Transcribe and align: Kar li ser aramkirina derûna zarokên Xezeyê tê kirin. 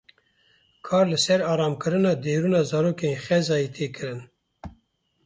Kar 0.87 1.05
li 1.09 1.17
ser 1.25 1.39
aramkirina 1.51 2.13
derûna 2.23 2.61
zarokên 2.69 3.15
Xezeyê 3.25 3.69
tê 3.75 3.87
kirin. 3.95 4.21